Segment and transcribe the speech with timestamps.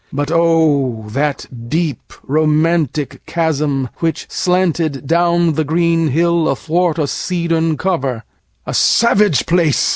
[0.11, 1.05] But oh!
[1.09, 9.89] that deep romantic chasm which slantedDown the green hill athwart a cedarn cover!A savage place!